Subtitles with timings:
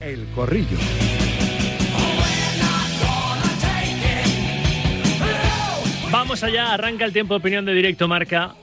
[0.00, 0.78] El Corrillo.
[6.12, 8.54] Vamos allá, arranca el tiempo de opinión de Directo Marca.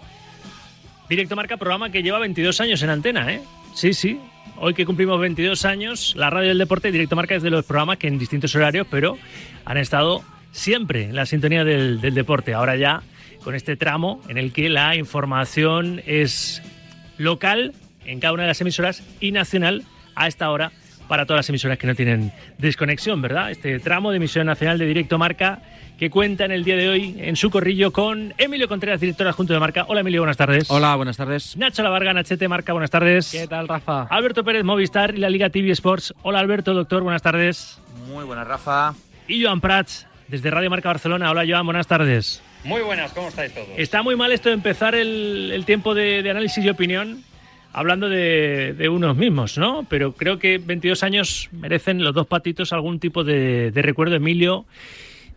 [1.09, 3.41] Directo Marca, programa que lleva 22 años en antena, ¿eh?
[3.73, 4.17] Sí, sí.
[4.55, 7.97] Hoy que cumplimos 22 años, la radio del deporte, Directo Marca es de los programas
[7.97, 9.17] que en distintos horarios, pero
[9.65, 10.23] han estado
[10.53, 12.53] siempre en la sintonía del, del deporte.
[12.53, 13.03] Ahora ya
[13.43, 16.61] con este tramo en el que la información es
[17.17, 17.73] local
[18.05, 19.83] en cada una de las emisoras y nacional
[20.15, 20.71] a esta hora
[21.07, 23.51] para todas las emisoras que no tienen desconexión, ¿verdad?
[23.51, 25.59] Este tramo de emisión nacional de Directo Marca
[25.97, 29.53] que cuenta en el día de hoy en su corrillo con Emilio Contreras, director adjunto
[29.53, 29.85] de Marca.
[29.87, 30.69] Hola Emilio, buenas tardes.
[30.69, 31.55] Hola, buenas tardes.
[31.55, 33.31] Nacho Lavarga, Nachete Marca, buenas tardes.
[33.31, 34.03] ¿Qué tal, Rafa?
[34.09, 36.13] Alberto Pérez, Movistar y la Liga TV Sports.
[36.21, 37.79] Hola Alberto, doctor, buenas tardes.
[38.07, 38.93] Muy buenas, Rafa.
[39.27, 41.31] Y Joan Prats, desde Radio Marca Barcelona.
[41.31, 42.41] Hola Joan, buenas tardes.
[42.65, 43.67] Muy buenas, ¿cómo estáis todos?
[43.77, 47.23] Está muy mal esto de empezar el, el tiempo de, de análisis y opinión
[47.75, 49.85] hablando de, unos mismos, ¿no?
[49.89, 54.15] Pero creo que 22 años merecen los dos patitos algún tipo de, de, recuerdo.
[54.15, 54.65] Emilio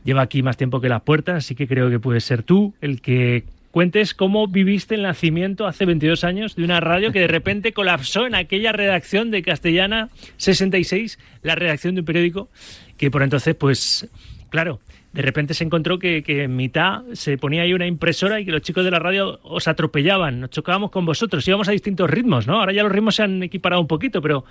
[0.04, 3.00] lleva aquí más tiempo que las puertas, así que creo que puedes ser tú el
[3.00, 7.72] que cuentes cómo viviste el nacimiento hace 22 años de una radio que de repente
[7.72, 12.48] colapsó en aquella redacción de Castellana 66, la redacción de un periódico
[12.96, 14.08] que por entonces, pues,
[14.50, 14.78] claro,
[15.12, 18.52] de repente se encontró que, que, en mitad se ponía ahí una impresora y que
[18.52, 22.46] los chicos de la radio os atropellaban, nos chocábamos con vosotros, íbamos a distintos ritmos,
[22.46, 22.60] ¿no?
[22.60, 24.44] Ahora ya los ritmos se han equiparado un poquito, pero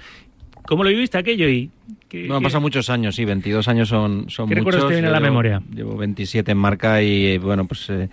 [0.66, 1.48] ¿cómo lo viviste aquello?
[1.48, 1.70] Y
[2.10, 4.66] que, no, han pasado muchos años, sí, 22 años son, son ¿Qué muchos.
[4.66, 5.62] recuerdos te viene a la llevo, memoria?
[5.74, 7.90] Llevo 27 en marca y, bueno, pues...
[7.90, 8.10] Eh,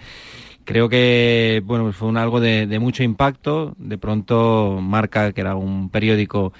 [0.67, 3.75] creo que bueno fue un, algo de, de mucho impacto.
[3.79, 6.55] De pronto, Marca, que era un periódico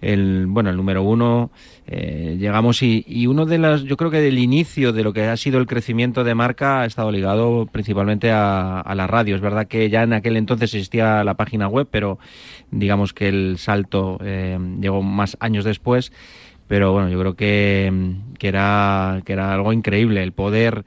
[0.00, 1.50] el bueno el número uno
[1.86, 5.24] eh, llegamos y, y, uno de las yo creo que del inicio de lo que
[5.24, 9.34] ha sido el crecimiento de marca ha estado ligado principalmente a, la radio.
[9.34, 12.18] Es verdad que ya en aquel entonces existía la página web pero
[12.70, 16.12] digamos que el salto eh, llegó más años después.
[16.68, 20.84] Pero bueno yo creo que, que era que era algo increíble el poder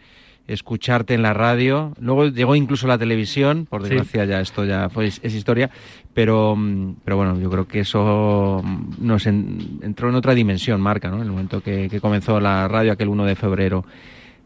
[0.47, 1.94] escucharte en la radio.
[1.99, 4.29] Luego llegó incluso la televisión, por desgracia sí.
[4.29, 5.69] ya esto ya fue, es, historia,
[6.13, 6.57] pero,
[7.03, 8.62] pero bueno, yo creo que eso
[9.00, 11.17] nos en, entró en otra dimensión, marca, ¿no?
[11.17, 13.85] En el momento que, que, comenzó la radio, aquel 1 de febrero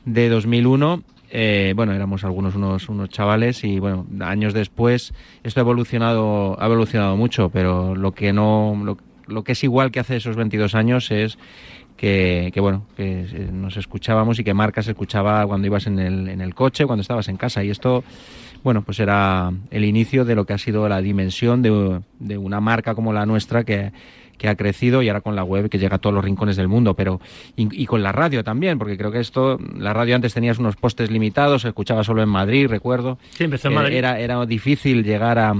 [0.05, 1.03] de 2001.
[1.29, 5.13] Eh, bueno, éramos algunos unos, unos chavales y bueno, años después
[5.44, 9.91] esto ha evolucionado, ha evolucionado mucho, pero lo que no, lo, lo que es igual
[9.91, 11.38] que hace esos 22 años es
[11.97, 16.29] que, que, bueno, que nos escuchábamos y que Marca se escuchaba cuando ibas en el,
[16.29, 17.63] en el coche, cuando estabas en casa.
[17.63, 18.03] Y esto,
[18.63, 22.61] bueno, pues era el inicio de lo que ha sido la dimensión de, de una
[22.61, 23.91] marca como la nuestra que,
[24.37, 26.67] que ha crecido y ahora con la web que llega a todos los rincones del
[26.67, 27.19] mundo, pero
[27.55, 30.75] y, y, con la radio también, porque creo que esto, la radio antes tenías unos
[30.75, 33.17] postes limitados, se escuchaba solo en Madrid, recuerdo.
[33.31, 33.95] Sí, empezó en Madrid.
[33.95, 35.55] Eh, era, era difícil llegar a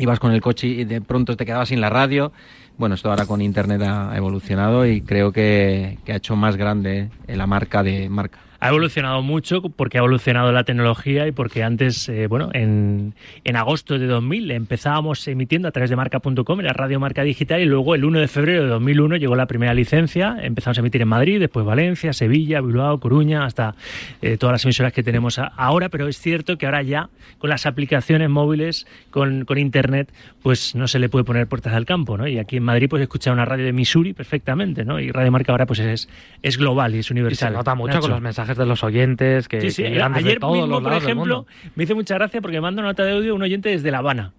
[0.00, 2.32] ibas con el coche y de pronto te quedabas sin la radio.
[2.78, 7.10] Bueno, esto ahora con internet ha evolucionado y creo que, que ha hecho más grande
[7.28, 12.08] la marca de marca ha evolucionado mucho porque ha evolucionado la tecnología y porque antes,
[12.08, 17.00] eh, bueno, en, en, agosto de 2000 empezábamos emitiendo a través de marca.com, la radio
[17.00, 20.76] marca digital, y luego el 1 de febrero de 2001 llegó la primera licencia, empezamos
[20.76, 23.74] a emitir en Madrid, después Valencia, Sevilla, Bilbao, Coruña, hasta
[24.20, 27.64] eh, todas las emisoras que tenemos ahora, pero es cierto que ahora ya con las
[27.64, 32.28] aplicaciones móviles, con, con internet, pues no se le puede poner puertas al campo, ¿no?
[32.28, 35.00] Y aquí en Madrid pues escucha una radio de Missouri perfectamente, ¿no?
[35.00, 36.08] Y Radio Marca ahora pues es,
[36.42, 37.48] es global y es universal.
[37.48, 38.02] Y se nota mucho Nacho.
[38.02, 39.82] con los mensajes de los oyentes que, sí, sí.
[39.82, 42.90] que ayer todos mismo, los por ejemplo, me hizo mucha gracia porque me manda una
[42.90, 44.32] nota de audio un oyente desde La Habana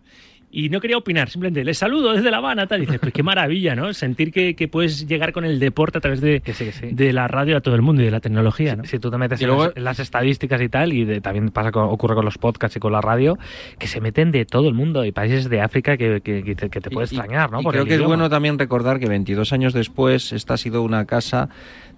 [0.52, 2.84] y no quería opinar, simplemente les saludo desde La Habana, tal.
[2.84, 3.94] Y dices, pues qué maravilla, ¿no?
[3.94, 6.88] Sentir que, que, puedes llegar con el deporte a través de, que sí, que sí.
[6.92, 8.84] de la radio a todo el mundo y de la tecnología, ¿no?
[8.84, 11.22] Si, si tú te metes en, luego, las, en, las, estadísticas y tal, y de,
[11.22, 13.38] también pasa con, ocurre con los podcasts y con la radio,
[13.80, 16.70] que se meten de todo el mundo y países de África que, que, que te,
[16.70, 17.62] te, puede y, extrañar, ¿no?
[17.62, 18.04] Y creo que idioma.
[18.04, 21.50] es bueno también recordar que 22 años después esta ha sido una casa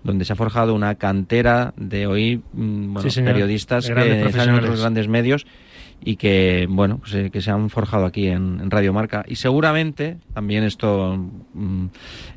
[0.04, 4.56] donde se ha forjado una cantera de hoy mm, bueno, sí, periodistas que están en
[4.56, 5.46] otros grandes medios
[6.06, 9.24] y que bueno pues, eh, que se han forjado aquí en, en, Radio Marca.
[9.28, 11.18] Y seguramente también esto
[11.54, 11.86] mm,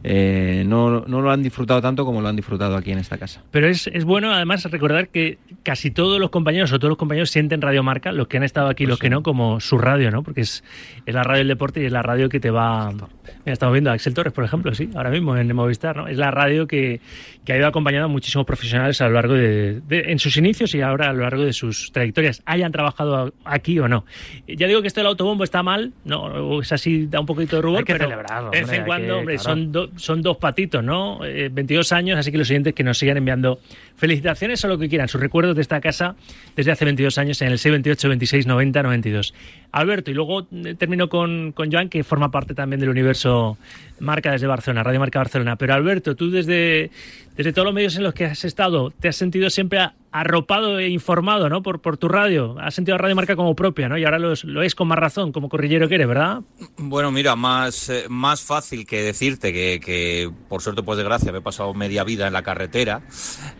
[0.04, 3.42] eh, no, no, lo han disfrutado tanto como lo han disfrutado aquí en esta casa.
[3.50, 7.30] Pero es, es bueno además recordar que casi todos los compañeros o todos los compañeros
[7.30, 9.02] sienten Radio Marca los que han estado aquí pues los sí.
[9.02, 10.64] que no como su radio no porque es,
[11.04, 13.90] es la radio del deporte y es la radio que te va Mira, estamos viendo
[13.90, 17.00] a Axel Torres por ejemplo sí ahora mismo en Movistar no es la radio que,
[17.44, 20.74] que ha ido acompañando a muchísimos profesionales a lo largo de, de en sus inicios
[20.74, 22.42] y ahora a lo largo de sus trayectorias.
[22.46, 24.04] Hayan trabajado aquí o no.
[24.46, 27.62] Ya digo que esto del autobombo está mal, no, es así, da un poquito de
[27.62, 29.50] rubor, hay que pero celebrarlo, de vez en cuando, que, hombre, claro.
[29.50, 31.24] son, do, son dos patitos, ¿no?
[31.24, 33.58] Eh, 22 años, así que los siguientes que nos sigan enviando
[33.96, 36.16] felicitaciones o lo que quieran, sus recuerdos de esta casa
[36.54, 39.34] desde hace 22 años en el 628 26 90 92.
[39.76, 43.58] Alberto, y luego eh, termino con, con Joan, que forma parte también del universo
[44.00, 45.56] Marca desde Barcelona, Radio Marca Barcelona.
[45.56, 46.90] Pero Alberto, tú desde,
[47.36, 49.80] desde todos los medios en los que has estado, te has sentido siempre
[50.12, 51.62] arropado e informado, ¿no?
[51.62, 52.56] Por, por tu radio.
[52.58, 53.98] Has sentido Radio Marca como propia, ¿no?
[53.98, 56.40] Y ahora lo, es con más razón, como corrillero que eres, ¿verdad?
[56.78, 61.38] Bueno, mira, más, eh, más fácil que decirte que, que, por suerte, pues desgracia, me
[61.38, 63.02] he pasado media vida en la carretera,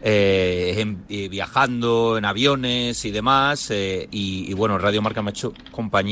[0.02, 0.96] eh,
[1.30, 3.70] viajando en aviones y demás.
[3.70, 6.05] Y, y, bueno, Radio Marca me ha hecho compañía,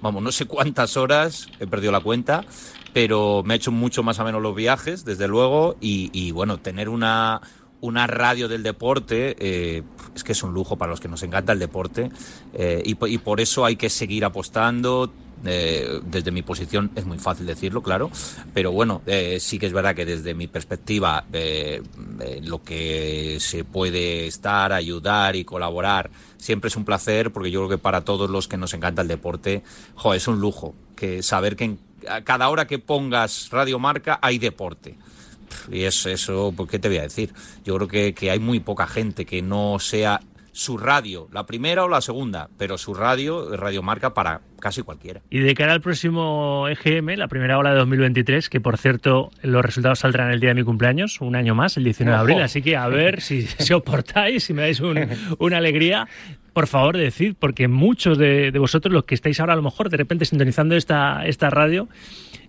[0.00, 2.44] vamos, no sé cuántas horas, he perdido la cuenta,
[2.92, 5.76] pero me ha hecho mucho más o menos los viajes, desde luego.
[5.80, 7.40] Y, bueno, tener una
[7.80, 9.82] una radio del deporte, eh,
[10.14, 12.08] es que es un lujo para los que nos encanta el deporte
[12.54, 15.12] eh, y, por eso hay que seguir apostando.
[15.46, 18.10] Eh, desde mi posición es muy fácil decirlo, claro,
[18.54, 21.24] pero bueno, eh, sí que es verdad que desde mi perspectiva
[22.42, 27.78] lo que se puede estar, ayudar y colaborar siempre es un placer porque yo creo
[27.78, 29.62] que para todos los que nos encanta el deporte,
[29.94, 31.78] jo, es un lujo que saber que en,
[32.24, 34.96] cada hora que pongas Radio Marca hay deporte.
[35.70, 37.32] Y es eso, pues, ¿qué te voy a decir?
[37.64, 40.20] Yo creo que hay muy poca gente que no sea
[40.54, 45.20] su radio, la primera o la segunda, pero su radio, Radio Marca para casi cualquiera.
[45.28, 49.64] Y de cara al próximo EGM, la primera ola de 2023, que por cierto los
[49.64, 52.62] resultados saldrán el día de mi cumpleaños, un año más, el 19 de abril, así
[52.62, 55.08] que a ver si, si os portáis, si me dais un,
[55.38, 56.06] una alegría.
[56.52, 59.90] Por favor, decid, porque muchos de, de, vosotros, los que estáis ahora a lo mejor
[59.90, 61.88] de repente sintonizando esta, esta radio,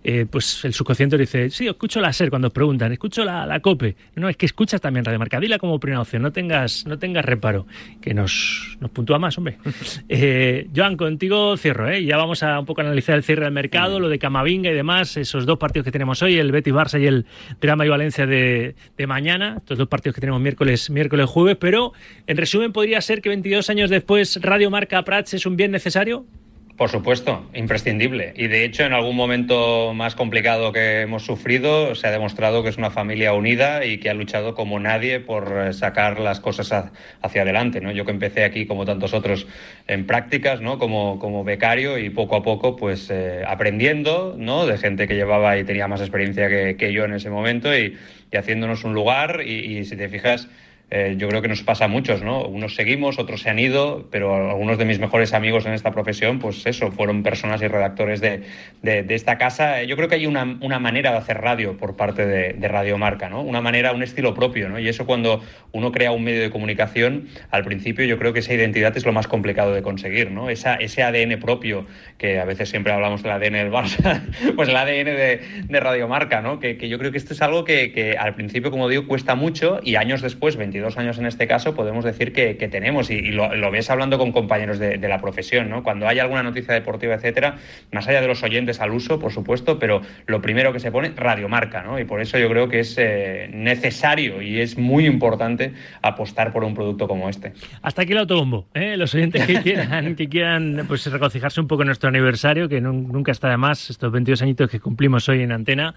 [0.07, 3.59] eh, pues el subconsciente dice, sí, escucho la SER cuando os preguntan, escucho la, la,
[3.59, 3.95] COPE.
[4.15, 7.25] No, es que escuchas también Radio Marca, dila como primera opción, no tengas, no tengas
[7.25, 7.65] reparo,
[8.01, 9.57] que nos, nos puntúa más, hombre.
[10.09, 12.05] eh, Joan, contigo cierro, ¿eh?
[12.05, 15.17] ya vamos a un poco analizar el cierre del mercado, lo de Camavinga y demás,
[15.17, 17.25] esos dos partidos que tenemos hoy, el Betis Barça y el
[17.59, 21.93] Drama y Valencia de, de mañana, estos dos partidos que tenemos miércoles, miércoles, jueves, pero
[22.27, 26.27] en resumen podría ser que 22 años después Radio Marca Prats es un bien necesario.
[26.77, 28.33] Por supuesto, imprescindible.
[28.35, 32.69] Y de hecho, en algún momento más complicado que hemos sufrido, se ha demostrado que
[32.69, 36.73] es una familia unida y que ha luchado como nadie por sacar las cosas
[37.21, 37.79] hacia adelante.
[37.79, 37.93] ¿no?
[37.93, 39.47] Yo que empecé aquí, como tantos otros,
[39.87, 40.77] en prácticas, ¿no?
[40.77, 44.65] como, como becario y poco a poco, pues eh, aprendiendo ¿no?
[44.65, 47.97] de gente que llevaba y tenía más experiencia que, que yo en ese momento y,
[48.33, 49.43] y haciéndonos un lugar.
[49.45, 50.49] Y, y si te fijas,
[50.91, 52.45] eh, yo creo que nos pasa a muchos, ¿no?
[52.45, 56.37] Unos seguimos, otros se han ido, pero algunos de mis mejores amigos en esta profesión,
[56.37, 58.43] pues eso, fueron personas y redactores de,
[58.83, 59.81] de, de esta casa.
[59.81, 62.99] Yo creo que hay una, una, manera de hacer radio por parte de, de Radio
[62.99, 63.41] Marca, ¿no?
[63.41, 64.77] Una manera, un estilo propio, ¿no?
[64.77, 65.41] Y eso cuando
[65.71, 69.11] uno crea un medio de comunicación, al principio yo creo que esa identidad es lo
[69.11, 70.51] más complicado de conseguir, ¿no?
[70.51, 71.87] Esa, ese ADN propio,
[72.19, 74.21] que a veces siempre hablamos del ADN del Barça,
[74.55, 76.59] pues el ADN de, de Radio Marca, ¿no?
[76.59, 79.33] Que, que, yo creo que esto es algo que, que al principio, como digo, cuesta
[79.33, 83.09] mucho y años después, 20 22 años en este caso, podemos decir que, que tenemos,
[83.09, 85.83] y, y lo, lo, ves hablando con compañeros de, de, la profesión, ¿no?
[85.83, 87.55] Cuando hay alguna noticia deportiva, etcétera,
[87.91, 91.13] más allá de los oyentes al uso, por supuesto, pero lo primero que se pone,
[91.15, 91.97] radiomarca, ¿no?
[91.97, 96.65] Y por eso yo creo que es eh, necesario y es muy importante apostar por
[96.65, 97.53] un producto como este.
[97.81, 98.97] Hasta aquí el autobombo, ¿eh?
[98.97, 102.91] Los oyentes que quieran, que quieran pues regocijarse un poco en nuestro aniversario, que no,
[102.91, 105.95] nunca está de más, estos 22 añitos que cumplimos hoy en antena,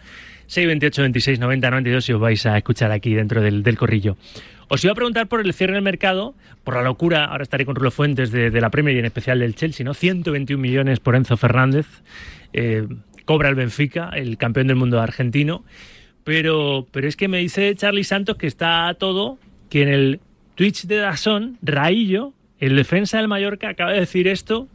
[0.49, 4.17] 628 26 90 92 y os vais a escuchar aquí dentro del, del corrillo.
[4.69, 7.75] Os iba a preguntar por el cierre del mercado, por la locura, ahora estaré con
[7.75, 9.95] Rulo Fuentes de, de la Premier y en especial del Chelsea, ¿no?
[9.95, 11.87] 121 millones por Enzo Fernández,
[12.53, 12.87] eh,
[13.25, 15.65] cobra el Benfica, el campeón del mundo argentino,
[16.25, 19.39] pero, pero es que me dice Charlie Santos que está todo,
[19.71, 20.21] que en el
[20.55, 24.69] Twitch de Dazón, Raillo, el defensa del Mallorca, acaba de decir esto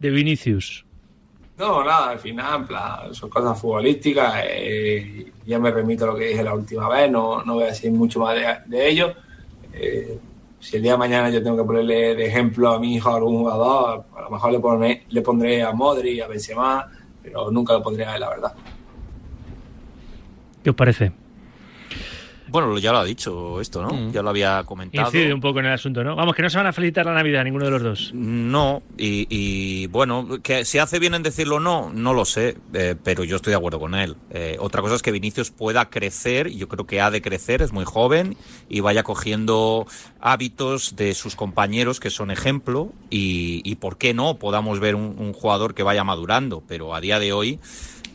[0.00, 0.85] de Vinicius.
[1.58, 4.42] No, nada, al final, en plan, son cosas futbolísticas.
[4.44, 7.68] Eh, ya me remito a lo que dije la última vez, no, no voy a
[7.68, 8.36] decir mucho más
[8.66, 9.14] de, ello.
[9.72, 10.18] Eh,
[10.60, 13.16] si el día de mañana yo tengo que ponerle de ejemplo a mi hijo a
[13.16, 16.90] algún jugador, a lo mejor le, pondré, le pondré a Modri, a Benzema,
[17.22, 18.54] pero nunca lo pondré a él, la verdad.
[20.62, 21.12] ¿Qué os parece?
[22.48, 23.88] Bueno, ya lo ha dicho esto, ¿no?
[23.88, 24.12] Mm.
[24.12, 25.08] Ya lo había comentado.
[25.08, 26.14] Incide un poco en el asunto, ¿no?
[26.16, 28.10] Vamos, que no se van a felicitar la Navidad ninguno de los dos.
[28.14, 32.94] No, y, y bueno, que si hace bien en decirlo no, no lo sé, eh,
[33.02, 34.16] pero yo estoy de acuerdo con él.
[34.30, 37.72] Eh, otra cosa es que Vinicius pueda crecer, yo creo que ha de crecer, es
[37.72, 38.36] muy joven,
[38.68, 39.86] y vaya cogiendo
[40.20, 45.16] hábitos de sus compañeros que son ejemplo, y, y por qué no podamos ver un,
[45.18, 47.58] un jugador que vaya madurando, pero a día de hoy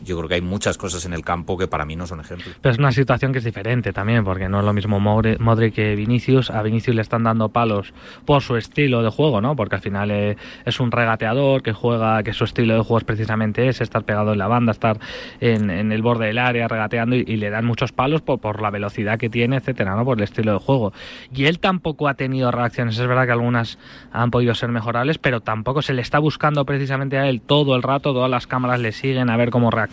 [0.02, 2.56] yo creo que hay muchas cosas en el campo que para mí no son ejemplos.
[2.60, 5.94] Pero es una situación que es diferente también, porque no es lo mismo Modric que
[5.94, 6.50] Vinicius.
[6.50, 7.92] A Vinicius le están dando palos
[8.24, 9.56] por su estilo de juego, ¿no?
[9.56, 13.04] Porque al final eh, es un regateador que juega, que su estilo de juego es
[13.04, 14.98] precisamente ese, estar pegado en la banda, estar
[15.40, 19.18] en, el borde del área regateando y, le dan muchos palos por, por, la velocidad
[19.18, 20.04] que tiene, etcétera, ¿no?
[20.04, 20.92] Por el estilo de juego.
[21.34, 22.98] Y él tampoco ha tenido reacciones.
[22.98, 23.78] Es verdad que algunas
[24.12, 27.82] han podido ser mejorables, pero tampoco se le está buscando precisamente a él todo el
[27.82, 29.91] rato, todas las cámaras le siguen a ver cómo reacciona,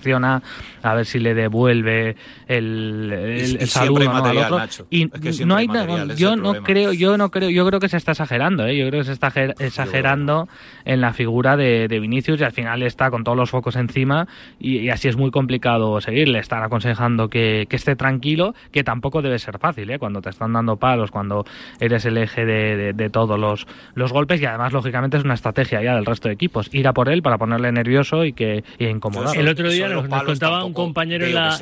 [0.81, 2.15] a ver si le devuelve
[2.47, 4.85] el, el, saludo al otro.
[4.89, 5.09] Y
[5.45, 5.67] no hay
[6.15, 8.77] yo no creo, yo no creo, yo creo que se está exagerando, ¿eh?
[8.77, 10.47] yo creo que se está exagerando
[10.85, 14.27] en la figura de, Vinicius y al final está con todos los focos encima
[14.59, 16.39] y, así es muy complicado seguirle.
[16.39, 19.99] Están aconsejando que, esté tranquilo, que tampoco debe ser fácil, ¿eh?
[19.99, 21.45] cuando te están dando palos, cuando
[21.79, 25.95] eres el eje de, todos los, los golpes y además lógicamente es una estrategia ya
[25.95, 29.37] del resto de equipos, ir a por él para ponerle nervioso y que y incomodar.
[29.37, 31.57] El otro día nos, contaba un compañero en la,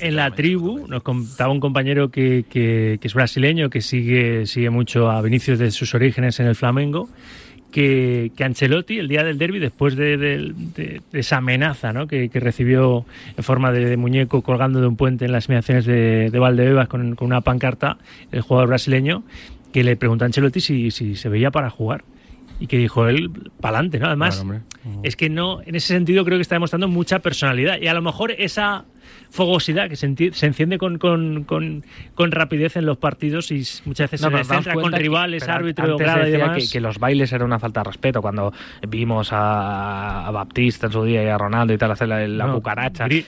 [0.00, 5.10] en la tribu, nos contaba un compañero que, que, es brasileño, que sigue, sigue mucho
[5.10, 7.08] a Vinicius de sus orígenes en el Flamengo,
[7.70, 10.52] que, que, Ancelotti, el día del derby, después de,
[11.12, 12.06] esa amenaza ¿no?
[12.06, 13.04] que, recibió
[13.36, 17.26] en forma de, muñeco colgando de un puente en las inmediaciones de, Valdebebas con, con,
[17.26, 17.98] una pancarta,
[18.30, 19.22] el jugador brasileño,
[19.72, 22.04] que le preguntó a Ancelotti si, si se veía para jugar
[22.62, 23.28] y que dijo él
[23.60, 24.06] para adelante, ¿no?
[24.06, 24.44] Además,
[25.02, 28.02] es que no, en ese sentido creo que está demostrando mucha personalidad y a lo
[28.02, 28.84] mejor esa
[29.30, 34.44] fogosidad que se, enciende con, con, con, rapidez en los partidos y muchas veces se
[34.44, 36.70] centra con rivales, árbitros, y demás.
[36.70, 38.52] Que, los bailes eran una falta de respeto cuando
[38.88, 43.24] vimos a, Baptista en su día y a Ronaldo y tal hacer la, cucaracha, que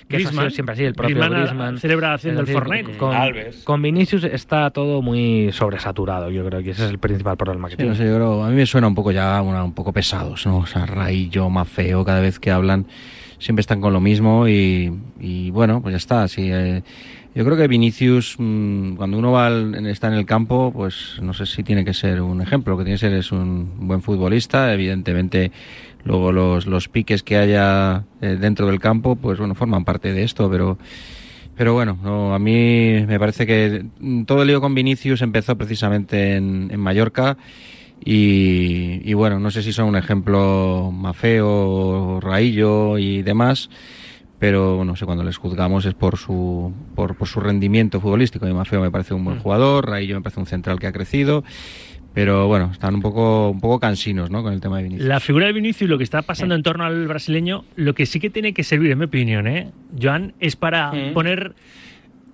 [0.50, 2.96] siempre así, el propio Griezmann, celebra haciendo el Fortnite.
[2.96, 3.14] Con,
[3.64, 7.76] con, Vinicius está todo muy sobresaturado, yo creo que ese es el principal problema que
[7.76, 7.92] tiene.
[7.92, 10.58] a mí me suena un poco ya un poco pesados, ¿no?
[10.58, 12.86] O sea, Raillo, Mafeo, cada vez que hablan
[13.38, 16.28] siempre están con lo mismo y, bueno, pues ya está.
[16.28, 16.82] Sí, eh,
[17.34, 19.50] yo creo que Vinicius, mm, cuando uno va
[19.88, 22.72] está en el campo, pues no sé si tiene que ser un ejemplo.
[22.72, 24.72] Lo que tiene que ser es un buen futbolista.
[24.72, 25.50] Evidentemente,
[26.04, 30.24] luego los, los piques que haya eh, dentro del campo, pues bueno, forman parte de
[30.24, 30.78] esto, pero.
[31.56, 33.86] Pero bueno, no, a mí me parece que
[34.26, 37.36] todo el lío con Vinicius empezó precisamente en, en Mallorca
[38.02, 43.70] y, bueno, no sé si son un ejemplo Mafeo, Raillo y demás,
[44.38, 48.46] pero no sé, cuando les juzgamos es por su, por, por su rendimiento futbolístico.
[48.46, 49.40] Y Mafeo me parece un buen mm.
[49.40, 51.44] jugador, Raillo me parece un central que ha crecido.
[52.12, 54.44] Pero bueno, están un poco, un poco cansinos ¿no?
[54.44, 55.08] con el tema de Vinicius.
[55.08, 58.20] La figura de Vinicius, lo que está pasando en torno al brasileño, lo que sí
[58.20, 59.72] que tiene que servir, en mi opinión, ¿eh?
[60.00, 61.56] Joan, es para poner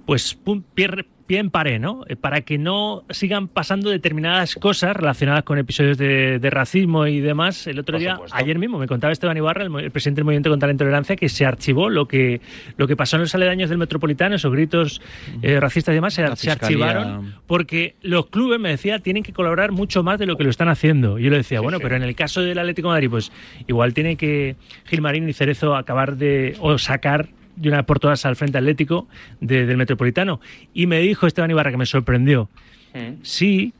[0.05, 0.37] pues
[0.75, 2.03] pie, pie en ¿no?
[2.09, 7.69] Eh, para que no sigan pasando determinadas cosas relacionadas con episodios de, racismo y demás.
[7.69, 10.73] El otro día, ayer mismo, me contaba Esteban Ibarra, el, presidente del Movimiento contra la
[10.73, 12.41] Intolerancia, que se archivó lo que,
[12.77, 15.01] lo que pasó en los aledaños del Metropolitano, esos gritos
[15.41, 20.03] eh, racistas y demás, se, archivaron porque los clubes, me decía, tienen que colaborar mucho
[20.03, 21.21] más de lo que lo están haciendo.
[21.21, 23.31] Y yo le decía, bueno, pero en el caso del Atlético de Madrid, pues
[23.69, 24.57] igual tiene que
[24.87, 27.29] Gilmarín y Cerezo acabar de o sacar
[27.61, 29.07] de una por todas al Frente Atlético
[29.41, 30.41] del Metropolitano.
[30.75, 32.49] Y me dijo Esteban Ibarra, que me sorprendió,
[32.95, 33.23] mm.
[33.23, 33.73] sí,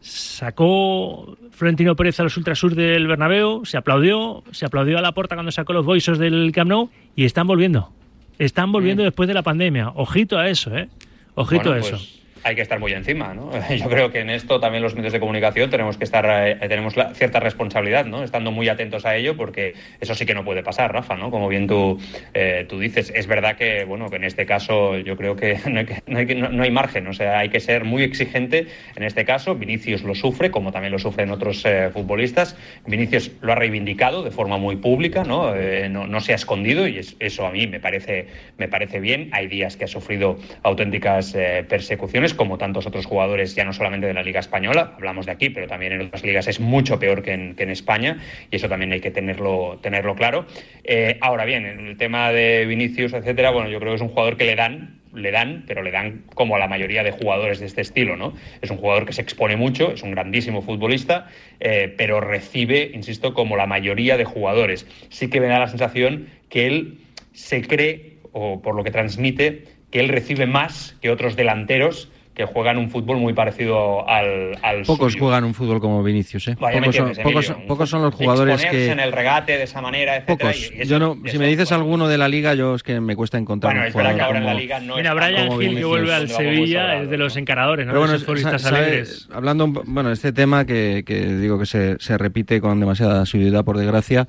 [0.00, 5.36] sacó Florentino Pérez a los ultrasur del Bernabéu, se aplaudió, se aplaudió a la puerta
[5.36, 7.92] cuando sacó los boisos del Camp Nou y están volviendo.
[8.38, 9.06] Están volviendo mm.
[9.06, 9.90] después de la pandemia.
[9.94, 10.88] Ojito a eso, ¿eh?
[11.34, 11.96] Ojito a eso.
[11.96, 13.50] Pues hay que estar muy encima, ¿no?
[13.76, 16.94] Yo creo que en esto también los medios de comunicación tenemos que estar, eh, tenemos
[17.14, 18.22] cierta responsabilidad, ¿no?
[18.22, 21.30] Estando muy atentos a ello, porque eso sí que no puede pasar, Rafa, ¿no?
[21.30, 21.98] Como bien tú,
[22.34, 25.80] eh, tú dices, es verdad que, bueno, que en este caso yo creo que no
[25.80, 28.66] hay, no, hay, no hay, margen, o sea, hay que ser muy exigente
[28.96, 29.54] en este caso.
[29.54, 32.56] Vinicius lo sufre, como también lo sufren otros eh, futbolistas.
[32.86, 35.54] Vinicius lo ha reivindicado de forma muy pública, ¿no?
[35.90, 38.26] no, no, se ha escondido y eso a mí me parece,
[38.58, 39.28] me parece bien.
[39.32, 41.36] Hay días que ha sufrido auténticas
[41.68, 45.50] persecuciones como tantos otros jugadores, ya no solamente de la Liga Española, hablamos de aquí,
[45.50, 48.18] pero también en otras ligas es mucho peor que en, España,
[48.50, 50.46] y eso también hay que tenerlo, tenerlo claro.
[50.84, 54.08] Eh, ahora bien, en el tema de Vinicius, etcétera, bueno, yo creo que es un
[54.08, 57.58] jugador que le dan le dan, pero le dan como a la mayoría de jugadores
[57.58, 58.32] de este estilo, ¿no?
[58.62, 61.26] Es un jugador que se expone mucho, es un grandísimo futbolista,
[61.58, 64.86] eh, pero recibe, insisto, como la mayoría de jugadores.
[65.08, 66.98] Sí que me da la sensación que él
[67.32, 72.10] se cree, o por lo que transmite, que él recibe más que otros delanteros
[72.40, 76.56] que juegan un fútbol muy parecido al, al Pocos juegan un fútbol como Vinicius, ¿eh?
[76.56, 78.90] Pocos son, los jugadores que...
[78.90, 80.88] en el regate de esa manera, etcétera, Pocos.
[80.88, 83.74] yo no, si me dices alguno de la Liga, yo es que me cuesta encontrar
[83.74, 86.28] bueno, un jugador que ahora en la Liga no Mira, Brian Gil que vuelve al
[86.30, 87.92] Sevilla es de los encaradores, ¿no?
[87.92, 89.28] Pero bueno, futbolistas alegres.
[89.30, 93.76] Hablando, bueno, este tema que, que digo que se, se repite con demasiada asiduidad, por
[93.76, 94.28] desgracia,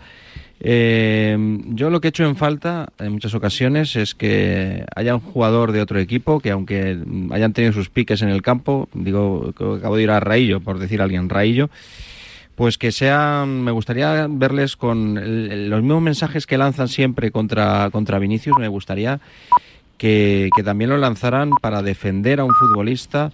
[0.64, 1.36] Eh,
[1.70, 5.72] yo lo que he hecho en falta en muchas ocasiones es que haya un jugador
[5.72, 7.00] de otro equipo que aunque
[7.32, 11.02] hayan tenido sus piques en el campo, digo, acabo de ir a Raillo, por decir
[11.02, 11.72] alguien, Raillo,
[12.54, 15.16] pues que sean, me gustaría verles con
[15.70, 19.20] los mismos mensajes que lanzan siempre contra, contra Vinicius, me gustaría
[19.98, 23.32] que, que también lo lanzaran para defender a un futbolista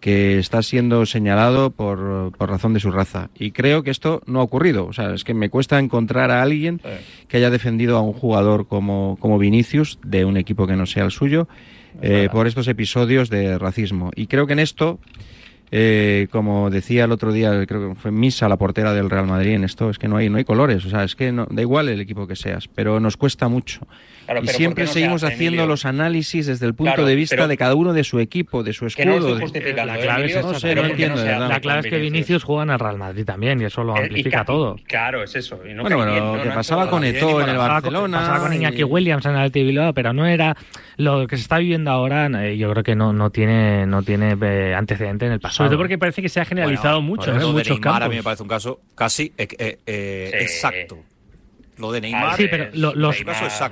[0.00, 3.30] que está siendo señalado por, por, razón de su raza.
[3.38, 4.86] Y creo que esto no ha ocurrido.
[4.86, 6.80] O sea, es que me cuesta encontrar a alguien
[7.28, 11.04] que haya defendido a un jugador como, como Vinicius, de un equipo que no sea
[11.04, 11.48] el suyo,
[12.02, 14.10] eh, por estos episodios de racismo.
[14.16, 14.98] Y creo que en esto,
[15.70, 19.52] eh, como decía el otro día, creo que fue Misa, la portera del Real Madrid,
[19.52, 20.84] en esto es que no hay, no hay colores.
[20.86, 23.86] O sea, es que no, da igual el equipo que seas, pero nos cuesta mucho
[24.42, 28.04] y siempre seguimos haciendo los análisis desde el punto de vista de cada uno de
[28.04, 29.38] su equipo, de su escudo.
[29.38, 34.02] la clave es, que Vinicius juega en el Real Madrid también y eso lo eh,
[34.02, 34.76] amplifica todo.
[34.86, 35.60] Claro, es eso.
[35.80, 38.18] bueno, lo que pasaba con Eto'o en el Barcelona.
[38.18, 40.56] Pasaba con Iñaki Williams en el Bilbao, pero no era
[40.96, 42.26] lo que se está viviendo ahora.
[42.44, 45.56] Eh, yo creo que no, no tiene no tiene eh, antecedente en el pasado.
[45.56, 48.02] Sobre todo porque parece que se ha generalizado mucho en muchos casos.
[48.02, 50.98] A mí me parece un caso casi exacto
[51.80, 52.36] lo de Neymar.
[52.36, 53.16] Sí, pero los,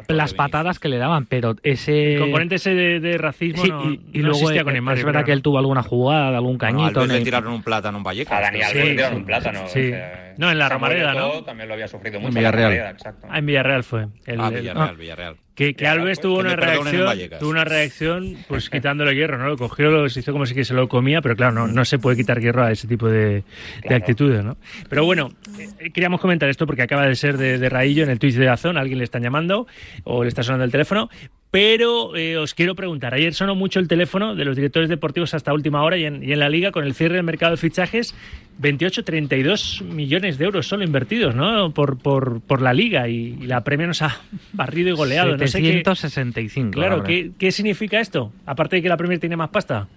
[0.09, 2.15] las patadas que le daban, pero ese.
[2.15, 3.65] El componente ese de, racismo
[4.13, 4.99] y, luego existía con Neymar.
[4.99, 7.07] Es verdad que él tuvo alguna jugada, algún cañito.
[7.07, 8.39] No, le tiraron un plátano en Vallecas.
[8.39, 9.61] A Daniel le tiraron un plátano.
[9.69, 9.93] Sí.
[10.39, 11.43] No, en la Romareda, ¿no?
[11.45, 12.29] También lo había sufrido mucho.
[12.31, 12.97] En Villarreal.
[13.29, 14.07] Ah, en Villarreal fue.
[14.39, 15.37] ah, Villarreal, Villarreal.
[15.55, 19.49] Que, que Alves tuvo una reacción, tuvo una reacción, pues quitándole hierro, ¿no?
[19.49, 21.99] Lo cogió, lo hizo como si que se lo comía, pero claro, no, no se
[21.99, 23.43] puede quitar hierro a ese tipo de,
[23.89, 24.57] de actitudes, ¿no?
[24.89, 28.21] Pero bueno, eh, queríamos comentar esto porque acaba de ser de, de Raillo en el
[28.21, 29.67] Twitch de Azón, alguien le está llamando
[30.05, 31.11] o le está sonando el teléfono,
[31.51, 35.53] pero eh, os quiero preguntar, ayer sonó mucho el teléfono de los directores deportivos hasta
[35.53, 38.15] última hora y en, y en la liga con el cierre del mercado de fichajes,
[38.59, 41.73] 28, 32 millones de euros solo invertidos ¿no?
[41.73, 44.21] por, por, por la liga y, la premia nos ha
[44.53, 45.39] barrido y goleado.
[45.39, 46.67] 765.
[46.67, 48.33] No claro, ¿qué, ¿qué significa esto?
[48.45, 49.89] Aparte de que la Premier tiene más pasta.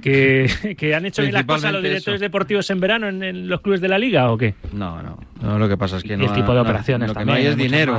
[0.00, 3.80] ¿Que, que han hecho bien las cosas los directores deportivos en verano en, los clubes
[3.80, 4.54] de la liga o qué?
[4.72, 5.18] No, no.
[5.42, 6.24] no lo que pasa es que no.
[6.24, 7.98] el tipo de operaciones lo que no hay es dinero.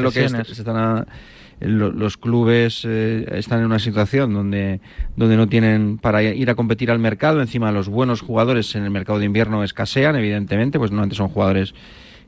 [0.00, 1.06] lo que se están a,
[1.60, 4.80] los clubes eh, están en una situación donde,
[5.16, 7.40] donde no tienen para ir a competir al mercado.
[7.40, 11.74] Encima, los buenos jugadores en el mercado de invierno escasean, evidentemente, pues normalmente son jugadores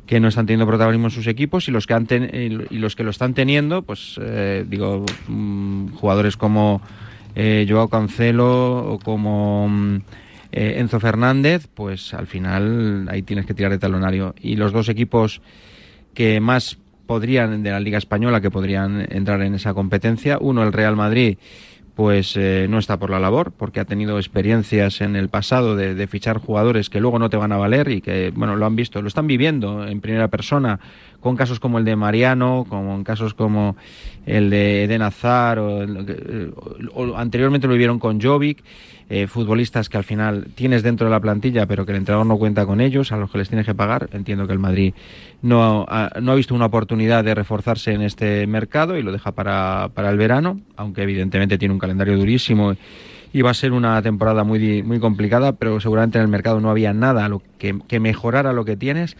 [0.06, 3.04] que no están teniendo protagonismo en sus equipos y los que han y los que
[3.04, 6.80] lo están teniendo, pues eh, digo, mm, jugadores como
[7.38, 9.96] eh, Joao Cancelo o como mm,
[10.50, 14.34] eh, Enzo Fernández, pues al final ahí tienes que tirar de talonario.
[14.42, 15.40] Y los dos equipos
[16.14, 20.38] que más podrían, de la Liga Española, que podrían entrar en esa competencia.
[20.40, 21.38] Uno, el Real Madrid,
[21.98, 26.06] pues eh, no está por la labor, porque ha tenido experiencias en el pasado de,
[26.06, 29.02] fichar jugadores que luego no te van a valer y que, bueno, lo han visto,
[29.02, 30.78] lo están viviendo en primera persona,
[31.18, 33.74] con casos como el de Mariano, como en casos como
[34.26, 35.84] el de Eden Hazard, o,
[36.94, 38.62] o anteriormente lo vivieron con Jovic.
[39.10, 42.36] Eh, futbolistas que al final tienes dentro de la plantilla, pero que el entrenador no
[42.36, 44.10] cuenta con ellos, a los que les tienes que pagar.
[44.12, 44.92] Entiendo que el Madrid
[45.40, 49.32] no ha, no ha visto una oportunidad de reforzarse en este mercado y lo deja
[49.32, 52.74] para, para el verano, aunque evidentemente tiene un calendario durísimo
[53.32, 56.70] y va a ser una temporada muy, muy complicada, pero seguramente en el mercado no
[56.70, 59.16] había nada que mejorara lo que tienes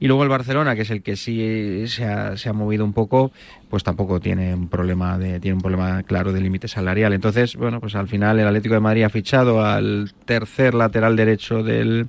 [0.00, 2.94] y luego el Barcelona, que es el que sí se ha, se ha movido un
[2.94, 3.32] poco,
[3.68, 7.12] pues tampoco tiene un problema de, tiene un problema claro de límite salarial.
[7.12, 11.62] Entonces, bueno, pues al final el Atlético de Madrid ha fichado al tercer lateral derecho
[11.62, 12.08] del,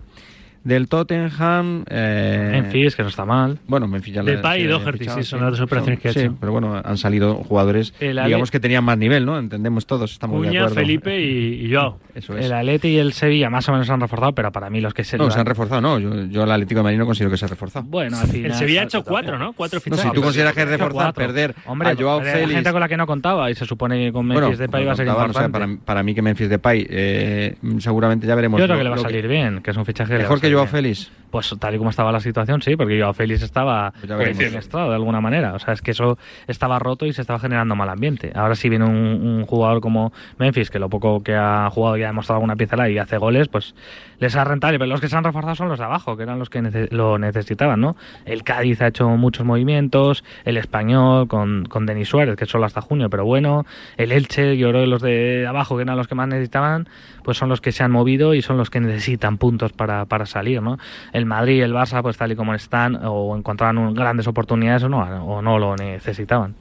[0.63, 1.83] del Tottenham.
[1.89, 3.59] Eh, Memphis, que no está mal.
[3.67, 6.19] Bueno, Memphis ya Depay y Doherty, sí, son las dos operaciones que ha hecho.
[6.21, 9.37] Sí, pero bueno, han salido jugadores, digamos que tenían más nivel, ¿no?
[9.37, 10.75] Entendemos todos, estamos de acuerdo.
[10.75, 11.99] Felipe y, y Joao.
[12.15, 12.45] Eso es.
[12.45, 14.93] El Atleti y el Sevilla más o menos se han reforzado, pero para mí los
[14.93, 15.17] que se...
[15.17, 15.99] No, se han reforzado, no.
[15.99, 17.85] Yo, yo el Atlético de Madrid no considero que se ha reforzado.
[17.87, 18.51] Bueno, al final...
[18.51, 19.53] El Sevilla ha hecho cuatro, ¿no?
[19.53, 20.05] Cuatro fichajes.
[20.05, 22.51] No, si tú consideras que es reforzar, perder Hombre, a Joao Félix...
[22.51, 24.91] gente con la que no contaba y se supone que con Memphis de Depay va
[24.91, 25.49] a ser importante.
[25.49, 28.59] para, para, mí que Memphis Depay eh, seguramente ya veremos...
[28.59, 30.17] Yo creo que le va a salir bien, que es un fichaje...
[30.17, 31.11] Mejor que Joao Félix.
[31.31, 35.21] Pues tal y como estaba la situación, sí, porque Joao Félix estaba estrado de alguna
[35.21, 35.53] manera.
[35.53, 38.33] O sea, es que eso estaba roto y se estaba generando mal ambiente.
[38.35, 42.07] Ahora si viene un, jugador como Memphis, que lo poco que ha jugado y ha
[42.07, 43.75] demostrado alguna pieza y hace goles, pues
[44.19, 44.77] les ha rentable.
[44.77, 47.17] Pero los que se han reforzado son los de abajo, que eran los que lo
[47.17, 47.95] necesitaban, ¿no?
[48.25, 52.81] El Cádiz ha hecho muchos movimientos, el Español con, con Denis Suárez, que solo hasta
[52.81, 53.65] junio, pero bueno.
[53.95, 56.89] El Elche, yo creo que los de abajo, que eran los que más necesitaban,
[57.23, 60.25] pues son los que se han movido y son los que necesitan puntos para, para
[60.25, 60.77] salir, ¿no?
[61.13, 64.89] el Madrid y el Barça, pues tal y como están, o encontraban grandes oportunidades o
[64.89, 66.55] no, o no lo necesitaban.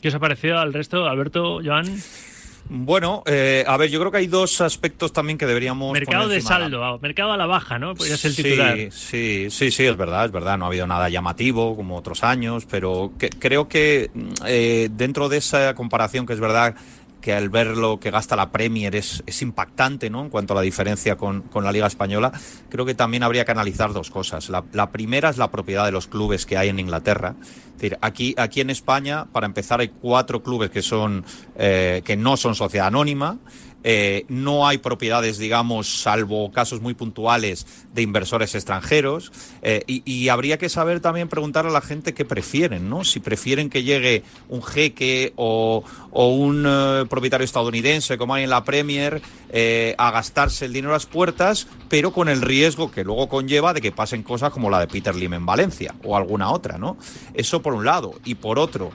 [0.00, 1.86] ¿Qué os ha parecido al resto, Alberto, Joan?
[2.68, 5.92] Bueno, eh, a ver, yo creo que hay dos aspectos también que deberíamos.
[5.92, 7.94] Mercado de saldo, mercado a la baja, ¿no?
[7.94, 8.76] Podría ser el titular.
[8.90, 10.56] Sí, sí, sí, es verdad, es verdad.
[10.58, 14.10] No ha habido nada llamativo como otros años, pero creo que
[14.46, 16.74] eh, dentro de esa comparación, que es verdad
[17.22, 20.22] que al ver lo que gasta la Premier es, es impactante ¿no?
[20.22, 22.32] en cuanto a la diferencia con, con, la Liga Española,
[22.68, 24.50] creo que también habría que analizar dos cosas.
[24.50, 27.36] La, la, primera es la propiedad de los clubes que hay en Inglaterra.
[27.40, 31.24] Es decir, aquí, aquí en España, para empezar, hay cuatro clubes que, son,
[31.56, 33.38] eh, que no son sociedad anónima.
[33.84, 39.32] Eh, no hay propiedades, digamos, salvo casos muy puntuales de inversores extranjeros.
[39.62, 43.04] Eh, y, habría que saber también preguntar a la gente qué prefieren, ¿no?
[43.04, 48.64] Si prefieren que llegue un jeque o, un eh, propietario estadounidense, como hay en la
[48.64, 49.20] Premier,
[49.98, 53.82] a gastarse el dinero a las puertas, pero con el riesgo que luego conlleva de
[53.82, 56.96] que pasen cosas como la de Peter Lim en Valencia o alguna otra, ¿no?
[57.34, 58.14] Eso por un lado.
[58.24, 58.92] Y por otro,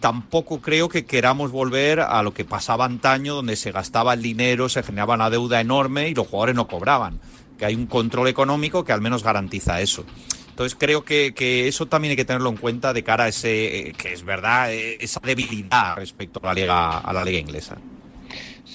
[0.00, 4.68] tampoco creo que queramos volver a lo que pasaba antaño, donde se gastaba el dinero,
[4.68, 7.20] se generaba una deuda enorme y los jugadores no cobraban.
[7.58, 10.04] Que hay un control económico que al menos garantiza eso.
[10.50, 14.12] Entonces creo que, eso también hay que tenerlo en cuenta de cara a ese, que
[14.12, 17.78] es verdad, esa debilidad respecto a la liga, a la liga inglesa.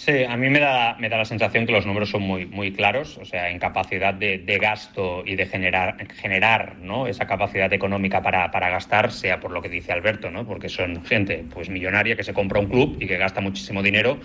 [0.06, 2.74] Sí, a mí me da, me da la sensación que los números son muy, muy
[2.74, 7.08] claros, o sea, en capacidad de, de gasto y de generar, generar ¿no?
[7.08, 10.46] esa capacidad económica para, para, gastar, sea por lo que dice Alberto, ¿no?
[10.46, 14.20] porque son gente pues millonaria que se compra un club y que gasta muchísimo dinero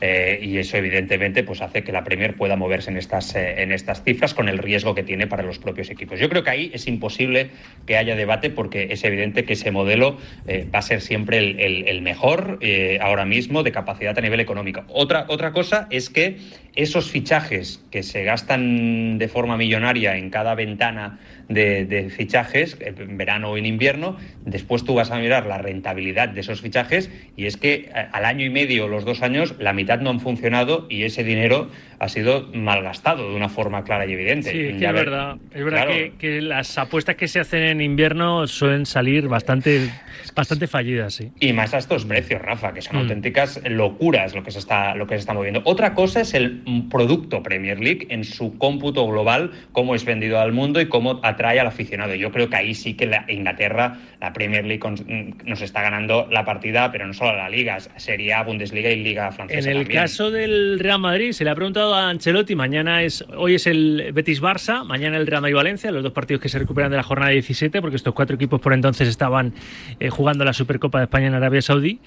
[0.00, 3.72] eh, y eso evidentemente pues hace que la Premier pueda moverse en estas, eh, en
[3.72, 6.20] estas cifras con el riesgo que tiene para los propios equipos.
[6.20, 7.50] Yo creo que ahí es imposible
[7.86, 11.88] que haya debate porque es evidente que ese modelo eh, va a ser siempre el,
[11.88, 14.84] el, mejor eh, ahora mismo de capacidad a nivel económico.
[14.88, 16.38] Otra, otra cosa es que
[16.74, 23.16] esos fichajes que se gastan de forma millonaria en cada ventana de, de, fichajes, en
[23.16, 27.46] verano o en invierno, después tú vas a mirar la rentabilidad de esos fichajes y
[27.46, 30.86] es que al año y medio o los dos años la mitad no han funcionado
[30.88, 34.50] y ese dinero ha sido malgastado de una forma clara y evidente.
[34.50, 35.92] Sí, es, que es verdad, es verdad claro.
[35.92, 39.90] que, que, las apuestas que se hacen en invierno suelen salir bastante,
[40.34, 41.30] bastante fallidas, sí.
[41.40, 43.00] Y más a estos precios, Rafa, que son mm.
[43.00, 45.62] auténticas locuras lo que se está, lo que se está moviendo.
[45.64, 50.52] Otra cosa es el producto Premier League en su cómputo global, cómo es vendido al
[50.52, 52.14] mundo y cómo atrae al aficionado.
[52.14, 54.82] Yo creo que ahí sí que la Inglaterra, la Premier League
[55.44, 59.30] nos está ganando la partida, pero no solo la Liga, Serie A, Bundesliga y Liga
[59.32, 59.70] Francesa.
[59.70, 60.02] En el también.
[60.02, 64.10] caso del Real Madrid, se le ha preguntado a Ancelotti, mañana es, hoy es el
[64.12, 67.02] Betis Barça, mañana el Real Madrid Valencia, los dos partidos que se recuperan de la
[67.02, 69.52] jornada 17, porque estos cuatro equipos por entonces estaban
[70.00, 72.00] eh, jugando la Supercopa de España en Arabia Saudí.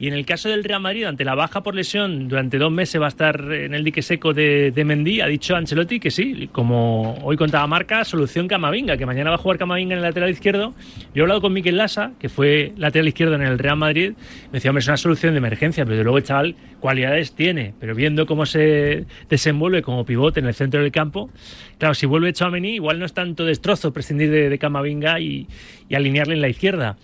[0.00, 2.98] Y en el caso del Real Madrid, ante la baja por lesión, durante dos meses
[2.98, 6.48] va a estar en el dique seco de, de Mendy, ha dicho Ancelotti que sí,
[6.52, 10.30] como hoy contaba Marca, solución Camavinga, que mañana va a jugar Camavinga en el lateral
[10.30, 10.72] izquierdo.
[11.14, 14.14] Yo he hablado con Miquel Lassa, que fue lateral izquierdo en el Real Madrid,
[14.46, 17.94] me decía, hombre, es una solución de emergencia, pero luego el chaval cualidades tiene, pero
[17.94, 21.28] viendo cómo se desenvuelve como pivote en el centro del campo,
[21.76, 25.46] claro, si vuelve Chouameni, igual no es tanto destrozo prescindir de, de Camavinga y,
[25.90, 26.96] y alinearle en la izquierda.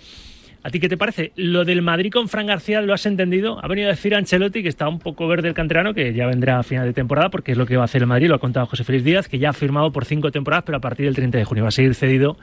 [0.67, 1.31] ¿A ti qué te parece?
[1.37, 3.65] Lo del Madrid con Fran García, ¿lo has entendido?
[3.65, 6.59] Ha venido a decir Ancelotti que está un poco verde el canterano, que ya vendrá
[6.59, 8.41] a final de temporada, porque es lo que va a hacer el Madrid, lo ha
[8.41, 11.15] contado José Félix Díaz, que ya ha firmado por cinco temporadas, pero a partir del
[11.15, 12.37] 30 de junio va a seguir cedido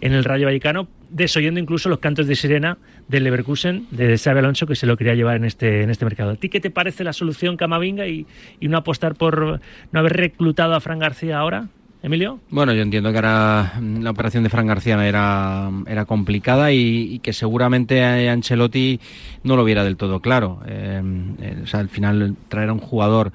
[0.00, 4.66] en el Rayo Vallecano, desoyendo incluso los cantos de sirena del Leverkusen, de Xabi Alonso,
[4.66, 6.32] que se lo quería llevar en este, en este mercado.
[6.32, 8.26] ¿A ti qué te parece la solución Camavinga y,
[8.58, 9.60] y no apostar por
[9.92, 11.68] no haber reclutado a Fran García ahora?
[12.02, 12.38] Emilio.
[12.50, 17.18] Bueno, yo entiendo que ahora la operación de Fran García era, era complicada y, y,
[17.18, 19.00] que seguramente Ancelotti
[19.42, 20.60] no lo viera del todo claro.
[20.66, 21.02] Eh,
[21.40, 23.32] eh, o sea, al final traer a un jugador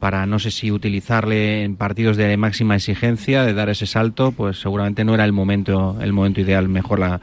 [0.00, 4.58] para no sé si utilizarle en partidos de máxima exigencia, de dar ese salto, pues
[4.58, 7.20] seguramente no era el momento, el momento ideal, mejor la,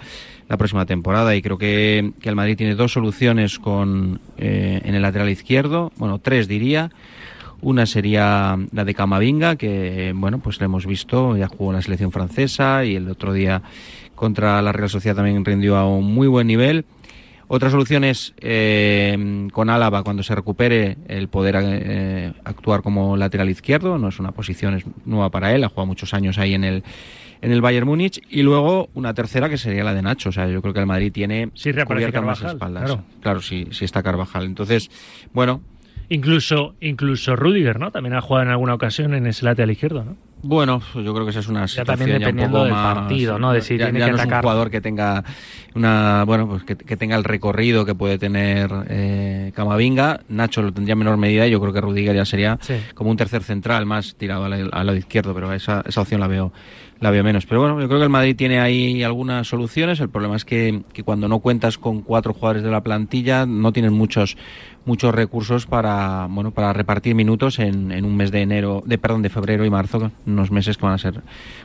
[0.47, 1.36] la próxima temporada.
[1.36, 5.91] Y creo que, que el Madrid tiene dos soluciones con eh, en el lateral izquierdo,
[5.97, 6.91] bueno, tres diría.
[7.62, 11.82] Una sería la de Camavinga, que bueno, pues la hemos visto, ya jugó en la
[11.82, 13.62] selección francesa y el otro día
[14.15, 16.86] contra la Real Sociedad también rindió a un muy buen nivel.
[17.50, 23.50] Otra solución es eh, con Álava, cuando se recupere, el poder eh, actuar como lateral
[23.50, 23.98] izquierdo.
[23.98, 26.84] No es una posición es nueva para él, ha jugado muchos años ahí en el,
[27.41, 28.22] en el Bayern Múnich.
[28.30, 30.28] Y luego una tercera que sería la de Nacho.
[30.28, 32.84] O sea, yo creo que el Madrid tiene sí, cubiertas más espaldas.
[32.84, 34.43] Claro, claro sí, sí está Carvajal.
[34.43, 34.91] Entonces,
[35.32, 35.62] bueno,
[36.10, 37.91] Incluso, incluso Rudiger, ¿no?
[37.91, 40.15] También ha jugado en alguna ocasión en ese lateral izquierdo, ¿no?
[40.43, 43.52] Bueno, yo creo que esa es una ya también dependiendo del más, partido, ¿no?
[43.52, 44.34] De si ya, tiene ya que no atacar.
[44.34, 45.24] es un jugador que tenga
[45.74, 50.22] una, bueno, pues que, que tenga el recorrido que puede tener eh, Camavinga.
[50.30, 52.76] Nacho lo tendría en menor medida y yo creo que Rudiger ya sería Sí.
[52.93, 56.28] como un tercer central más tirado al, al lado izquierdo, pero esa, esa opción la
[56.28, 56.54] veo
[57.00, 57.46] la veo menos.
[57.46, 60.00] Pero bueno, yo creo que el Madrid tiene ahí algunas soluciones.
[60.00, 63.72] El problema es que, que cuando no cuentas con cuatro jugadores de la plantilla, no
[63.72, 64.38] tienes muchos
[64.86, 69.22] muchos recursos para bueno para repartir minutos en, en un mes de enero, de perdón,
[69.22, 71.22] de febrero y marzo, unos meses que van a ser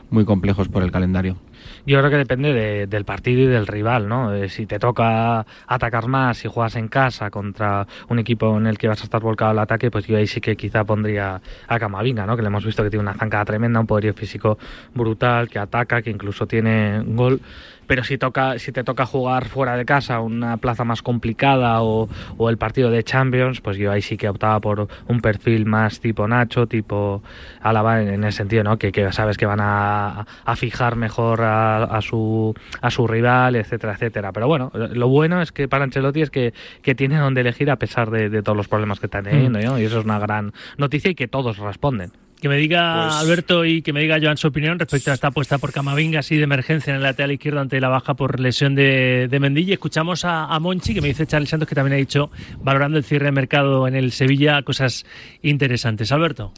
[0.09, 1.37] muy complejos por el calendario.
[1.85, 4.33] Yo creo que depende de, del partido y del rival, ¿no?
[4.33, 8.77] Eh, si te toca atacar más, si juegas en casa contra un equipo en el
[8.77, 11.79] que vas a estar volcado al ataque, pues yo ahí sí que quizá pondría a
[11.79, 12.37] Camavinga, ¿no?
[12.37, 14.57] Que le hemos visto que tiene una zancada tremenda, un poderío físico
[14.93, 17.41] brutal, que ataca, que incluso tiene gol
[17.87, 22.09] pero si toca si te toca jugar fuera de casa una plaza más complicada o,
[22.37, 25.99] o, el partido de Champions pues yo ahí sí que optaba por un perfil más
[25.99, 27.23] tipo Nacho tipo
[27.61, 31.83] Álava en, el sentido no que, que, sabes que van a, a fijar mejor a,
[31.83, 36.21] a, su a su rival etcétera etcétera pero bueno lo bueno es que para Ancelotti
[36.21, 39.23] es que, que tiene donde elegir a pesar de, de todos los problemas que están
[39.23, 39.63] teniendo mm.
[39.63, 39.79] ¿no?
[39.79, 42.11] y eso es una gran noticia y que todos responden
[42.43, 43.21] que me diga pues...
[43.21, 46.35] Alberto y que me diga Joan su opinión respecto a esta apuesta por Camavinga así
[46.35, 49.73] de emergencia en el lateral izquierdo ante la baja por lesión de, de.
[49.73, 53.05] Escuchamos a, a, Monchi, que me dice Charles Santos, que también ha dicho, valorando el
[53.05, 55.05] cierre de mercado en el Sevilla, cosas
[55.41, 56.11] interesantes.
[56.11, 56.51] Alberto.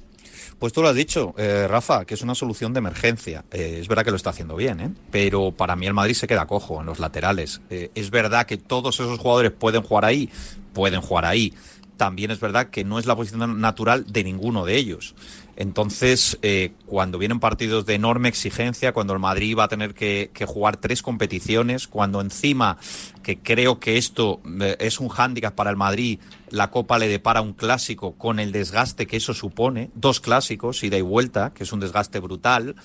[0.57, 3.45] Pues tú lo has dicho, eh, Rafa, que es una solución de emergencia.
[3.51, 4.89] Eh, es verdad que lo está haciendo bien, ¿eh?
[5.11, 7.61] pero para mí el Madrid se queda cojo en los laterales.
[7.69, 10.31] Eh, es verdad que todos esos jugadores pueden jugar ahí,
[10.73, 11.53] pueden jugar ahí.
[11.97, 15.15] También es verdad que no es la posición natural de ninguno de ellos.
[15.57, 20.29] Entonces, eh, cuando vienen partidos de enorme exigencia, cuando el Madrid va a tener que,
[20.45, 22.77] jugar tres competiciones, cuando encima,
[23.23, 27.41] que creo que esto eh, es un hándicap para el Madrid, la Copa le depara
[27.41, 31.71] un clásico con el desgaste que eso supone, dos clásicos, ida y vuelta, que es
[31.71, 32.75] un desgaste brutal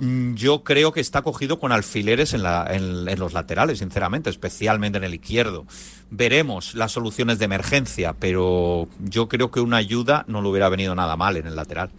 [0.00, 4.98] yo creo que está cogido con alfileres en, la, en, en, los laterales, sinceramente, especialmente
[4.98, 5.66] en el izquierdo.
[6.10, 10.94] Veremos las soluciones de emergencia, pero yo creo que una ayuda no le hubiera venido
[10.94, 11.90] nada mal en el lateral.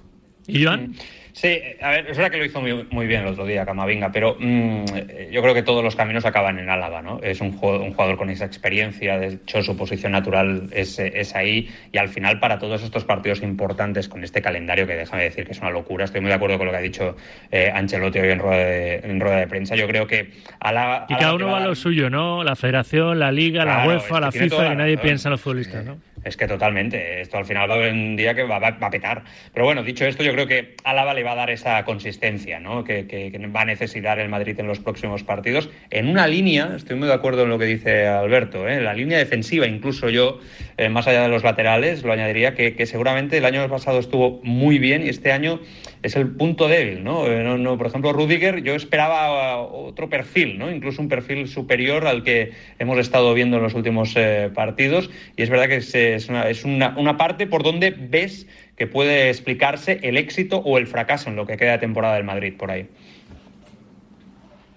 [0.48, 0.96] ¿Y Joan?
[1.34, 4.12] Sí, a ver, es verdad que lo hizo muy, muy bien el otro día Camavinga,
[4.12, 4.86] pero mmm,
[5.32, 7.20] yo creo que todos los caminos acaban en Álava, ¿no?
[7.24, 11.36] Es un jugador, un jugador, con esa experiencia, de hecho su posición natural es, es,
[11.36, 15.46] ahí y al final para todos estos partidos importantes con este calendario que déjame decir
[15.46, 17.15] que es una locura, estoy muy de acuerdo con lo que ha dicho
[17.52, 21.06] eh, Ancelotti hoy en rueda, de, en rueda de prensa, yo creo que Álava...
[21.10, 22.44] Y cada uno va a lo suyo, ¿no?
[22.44, 25.86] La federación, la liga, claro, la UEFA, la FIFA, que nadie piensa en los futbolistas,
[25.86, 26.11] ¿no?
[26.24, 27.22] Es que totalmente.
[27.22, 29.24] Esto al final va a haber un día que va, a petar.
[29.54, 32.84] Pero bueno, dicho esto, yo creo que Álava le va a dar esa consistencia ¿no?
[32.84, 35.70] que, que, va a necesitar el Madrid en los próximos partidos.
[35.90, 38.82] En una línea, estoy muy de acuerdo en lo que dice Alberto, ¿eh?
[38.82, 40.40] la línea defensiva, incluso yo,
[40.78, 44.80] eh, más allá de los laterales, lo añadiría que, seguramente el año pasado estuvo muy
[44.80, 45.60] bien y este año
[46.04, 47.04] es el punto débil.
[47.04, 47.28] ¿no?
[47.28, 50.72] Eh, no, por ejemplo, Rudiger, yo esperaba otro perfil, ¿no?
[50.72, 55.10] incluso un perfil superior al que hemos estado viendo en los últimos eh, partidos.
[55.36, 58.47] Y es verdad que se es, una, es una, una, parte por donde ves
[58.78, 62.54] que puede explicarse el éxito o el fracaso en lo que queda temporada del Madrid
[62.58, 62.88] por ahí.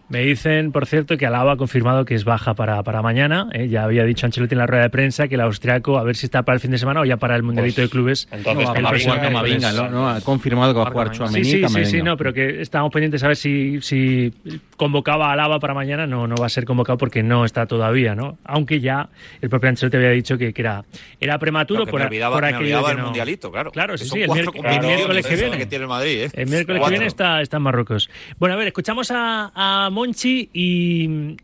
[0.09, 3.49] Me dicen, por cierto, que Alaba ha confirmado que es baja para, para mañana.
[3.53, 3.69] ¿eh?
[3.69, 6.27] Ya había dicho Ancelotti en la rueda de prensa que el austriaco, a ver si
[6.27, 8.29] está para el fin de semana o ya para el Mundialito pues, de Clubes.
[8.31, 9.89] Entonces, no, va a jugar Camavinga, ¿no?
[9.89, 10.09] ¿no?
[10.09, 11.45] Ha confirmado que va a jugar Chouameni.
[11.45, 14.33] Sí, sí, sí, sí, no, pero que estamos pendientes a ver si, si
[14.77, 16.07] convocaba a Alaba para mañana.
[16.07, 18.37] No, no va a ser convocado porque no está todavía, ¿no?
[18.45, 19.09] Aunque ya
[19.41, 20.85] el propio Ancelotti había dicho que, que era,
[21.19, 23.05] era prematuro claro, por, me olvidaba, por me aquello olvidaba que el no...
[23.05, 23.71] Mundialito, claro.
[23.71, 25.57] Claro, sí, sí, el, miérc el, miércoles que viene.
[25.57, 26.31] Que tiene el, Madrid, ¿eh?
[26.35, 26.85] el miércoles Cuatro.
[26.85, 28.11] que viene está, está en Marruecos.
[28.39, 30.65] Bueno, a ver, escuchamos a, a Monchi y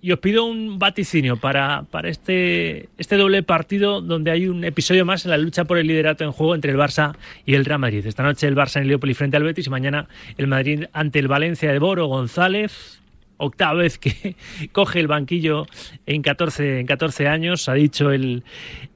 [0.02, 5.04] y, os pido un vaticinio para, para este, este doble partido donde hay un episodio
[5.04, 7.78] más en la lucha por el liderato en juego entre el Barça y el Real
[7.78, 8.06] Madrid.
[8.06, 11.18] Esta noche el Barça en el Leopoli frente al Betis y mañana el Madrid ante
[11.18, 13.00] el Valencia de Boro González.
[13.42, 14.36] Octava vez que
[14.72, 15.66] coge el banquillo
[16.06, 18.44] en 14, en 14 años, ha dicho el,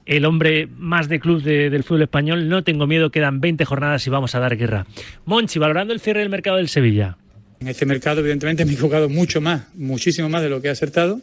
[0.05, 2.47] el hombre más de club de, del fútbol español.
[2.47, 4.85] No tengo miedo, quedan 20 jornadas y vamos a dar guerra.
[5.25, 7.17] Monchi, valorando el cierre del mercado del Sevilla.
[7.65, 10.69] En este mercado, evidentemente, me he equivocado mucho más, muchísimo más de lo que he
[10.69, 11.19] acertado,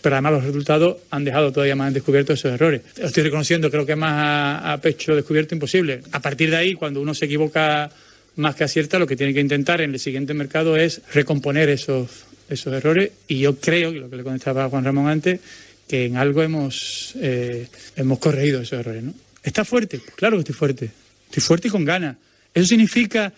[0.00, 2.82] pero además los resultados han dejado todavía más descubiertos esos errores.
[2.96, 6.02] Estoy reconociendo, creo que más a, pecho descubierto imposible.
[6.12, 7.90] A partir de ahí, cuando uno se equivoca
[8.36, 12.08] más que acierta, lo que tiene que intentar en el siguiente mercado es recomponer esos,
[12.48, 13.10] esos errores.
[13.26, 15.40] Y yo creo, lo que le contestaba a Juan Ramón antes,
[15.88, 19.02] que en algo hemos, eh, hemos corregido esos errores.
[19.02, 19.14] ¿no?
[19.42, 19.98] ¿Está fuerte?
[19.98, 20.90] Pues claro que estoy fuerte.
[21.26, 22.16] Estoy fuerte y con ganas.
[22.54, 23.32] Eso significa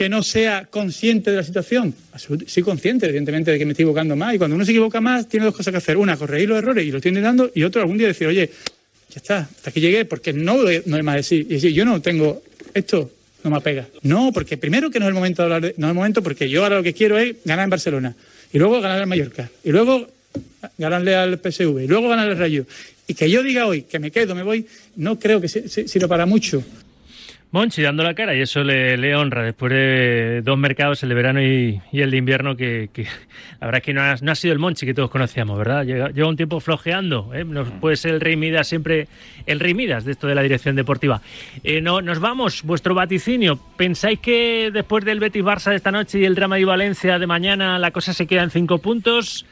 [0.00, 1.94] que no sea consciente de la situación.
[2.46, 4.34] Sí, consciente, evidentemente, de que me estoy equivocando más.
[4.34, 5.98] Y cuando uno se equivoca más, tiene dos cosas que hacer.
[5.98, 7.50] Una, corregir los errores y lo estoy intentando.
[7.54, 8.48] Y otro, algún día decir, oye,
[9.10, 11.42] ya está, hasta aquí llegué, porque no, no hay más decir.
[11.42, 13.10] Y decir, yo no tengo esto,
[13.44, 13.88] no me apega.
[14.00, 16.22] No, porque primero que no es el momento de hablar, de, no es el momento
[16.22, 18.16] porque yo ahora lo que quiero es ganar en Barcelona.
[18.54, 19.50] Y luego ganar en Mallorca.
[19.62, 20.08] Y luego
[20.78, 21.84] ganarle al PSV.
[21.84, 22.64] Y luego ganarle al Rayo.
[23.06, 24.64] Y que yo diga hoy que me quedo, me voy,
[24.96, 26.64] no creo que sirva para mucho.
[27.52, 31.14] Monchi dando la cara y eso le, le honra después de dos mercados, el de
[31.16, 33.04] verano y, y el de invierno, que, que
[33.60, 35.84] la verdad es que no ha, no ha sido el Monchi que todos conocíamos, ¿verdad?
[35.84, 37.44] Lleva, lleva un tiempo flojeando, ¿eh?
[37.44, 39.08] Nos puede ser el Rey Midas siempre
[39.46, 41.22] el Rey Midas de esto de la dirección deportiva.
[41.64, 43.58] Eh, no, nos vamos, vuestro vaticinio.
[43.76, 47.26] ¿Pensáis que después del Betis Barça de esta noche y el drama de Valencia de
[47.26, 49.44] mañana la cosa se queda en cinco puntos?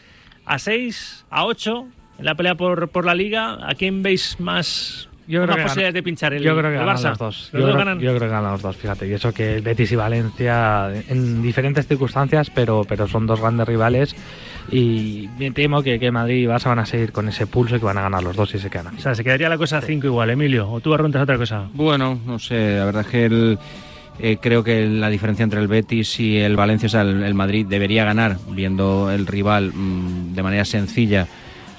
[0.45, 1.25] ¿A seis?
[1.31, 1.89] ¿A ocho?
[2.19, 5.63] En la pelea por, por la liga, ¿a quién veis más, Yo creo más que
[5.63, 7.09] posibilidades gana- de pinchar el, yo creo que el ganan Barça?
[7.11, 7.51] los dos.
[7.53, 8.01] ¿Los Yo dos creo, ganan?
[8.01, 9.07] yo creo que ganan los dos, fíjate.
[9.07, 14.17] Y eso que Betis y Valencia en diferentes circunstancias, pero, pero son dos grandes rivales.
[14.71, 17.79] Y me temo que, que Madrid y Barça van a seguir con ese pulso y
[17.79, 19.79] que van a ganar los dos y se quedan O sea, se quedaría la cosa
[19.79, 20.71] a cinco igual, Emilio.
[20.71, 21.69] ¿O tú arruntas otra cosa?
[21.73, 23.59] Bueno, no sé, la verdad es que el,
[24.19, 27.35] eh, creo que la diferencia entre el Betis y el Valencia, o sea, el, el
[27.35, 31.27] Madrid debería ganar, viendo el rival mm, de manera sencilla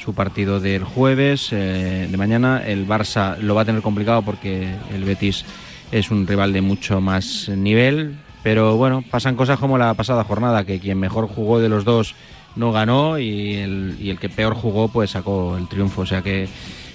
[0.10, 2.64] su partido del jueves eh, de mañana.
[2.66, 5.46] El Barça lo va a tener complicado porque el Betis
[5.92, 10.64] es un rival de mucho más nivel, pero bueno, pasan cosas como la pasada jornada,
[10.64, 12.16] que quien mejor jugó de los dos
[12.56, 16.24] no ganó y el, y el que peor jugó pues sacó el triunfo, o sea
[16.24, 16.50] que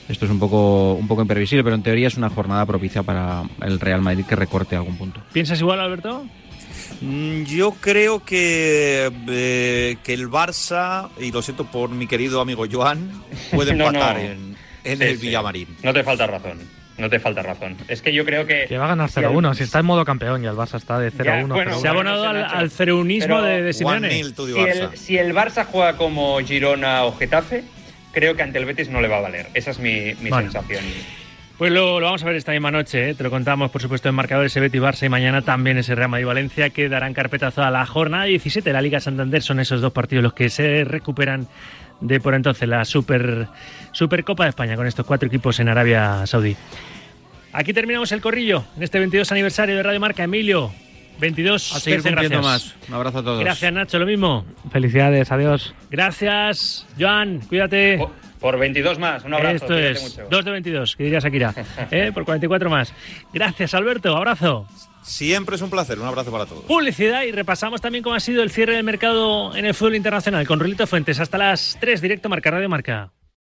[0.09, 3.45] esto es un poco, un poco imprevisible, pero en teoría es una jornada propicia para
[3.63, 5.21] el Real Madrid que recorte algún punto.
[5.33, 6.25] ¿Piensas igual, Alberto?
[7.01, 12.65] Mm, Yo creo que, eh, que el Barça, y lo siento por mi querido amigo
[12.71, 13.11] Joan,
[13.53, 14.23] puede No, empatar no.
[14.23, 15.27] en, en Sí, el sí.
[15.27, 15.69] Villamarín.
[15.83, 16.59] No te falta razón.
[16.97, 17.77] No te falta razón.
[17.89, 18.67] Es que yo creo que.
[18.69, 20.77] Que va a ganar si al- 0-1, si está en modo campeón y el Barça
[20.77, 21.25] está de 0-1.
[21.25, 22.71] Ya, bueno, pero Se ha abonado al, al
[23.43, 24.21] de, de One Simeone.
[24.21, 27.65] el, si el Barça juega como Girona o Getafe,
[28.13, 29.49] creo que ante el Betis no le va a valer.
[29.55, 30.53] Esa es mi, mi Bueno.
[30.53, 30.85] sensación.
[31.59, 33.15] Pues lo, lo vamos a ver esta misma noche, ¿eh?
[33.15, 36.09] te lo contamos por supuesto en marcadores ese Betis Barça y mañana también ese Real
[36.09, 39.41] Madrid Valencia que darán carpetazo a la jornada 17 de la Liga Santander.
[39.41, 41.47] Son esos dos partidos los que se recuperan
[42.01, 43.47] de por entonces la Super
[43.93, 46.57] Supercopa de España con estos cuatro equipos en Arabia Saudí.
[47.53, 50.73] Aquí terminamos el corrillo en este 22 aniversario de Radio Marca Emilio.
[51.21, 52.43] 22 A seguir gracias.
[52.43, 52.75] más.
[52.89, 53.41] Un abrazo a todos.
[53.41, 54.45] Gracias Nacho, lo mismo.
[54.73, 55.73] Felicidades, adiós.
[55.89, 57.99] Gracias Joan, cuídate.
[57.99, 58.11] Por,
[58.45, 59.25] por 22 más.
[59.25, 59.55] Un abrazo.
[59.55, 60.27] Esto es, mucho.
[60.29, 61.55] 2 de 22, que diría Shakira.
[61.91, 62.11] ¿eh?
[62.13, 62.93] Por 44 más.
[63.33, 64.15] Gracias, Alberto.
[64.15, 64.67] Abrazo.
[65.01, 65.99] Siempre es un placer.
[65.99, 66.63] Un abrazo para todos.
[66.65, 70.47] Publicidad y repasamos también cómo ha sido el cierre del mercado en el fútbol internacional
[70.47, 71.21] con Rulito Fuentes.
[71.21, 73.13] Hasta las 3, directo Marca Radio Marca.